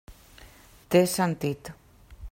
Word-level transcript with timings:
Té 0.95 1.03
sentit. 1.13 1.73